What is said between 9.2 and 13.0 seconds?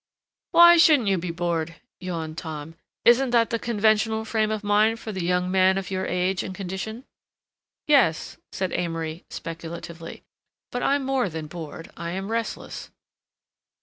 speculatively, "but I'm more than bored; I am restless."